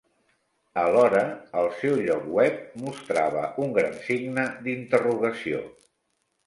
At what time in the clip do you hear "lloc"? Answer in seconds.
2.07-2.25